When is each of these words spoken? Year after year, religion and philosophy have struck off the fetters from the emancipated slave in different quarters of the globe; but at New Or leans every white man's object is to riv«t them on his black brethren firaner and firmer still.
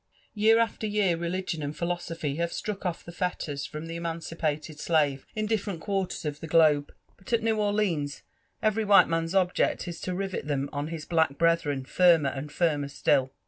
Year 0.33 0.57
after 0.57 0.87
year, 0.87 1.15
religion 1.15 1.61
and 1.61 1.77
philosophy 1.77 2.37
have 2.37 2.51
struck 2.51 2.87
off 2.87 3.03
the 3.05 3.11
fetters 3.11 3.67
from 3.67 3.85
the 3.85 3.95
emancipated 3.97 4.79
slave 4.79 5.27
in 5.35 5.45
different 5.45 5.79
quarters 5.79 6.25
of 6.25 6.39
the 6.39 6.47
globe; 6.47 6.91
but 7.17 7.31
at 7.33 7.43
New 7.43 7.57
Or 7.57 7.71
leans 7.71 8.23
every 8.63 8.83
white 8.83 9.07
man's 9.07 9.35
object 9.35 9.87
is 9.87 10.01
to 10.01 10.15
riv«t 10.15 10.41
them 10.41 10.71
on 10.73 10.87
his 10.87 11.05
black 11.05 11.37
brethren 11.37 11.85
firaner 11.85 12.35
and 12.35 12.51
firmer 12.51 12.87
still. 12.87 13.31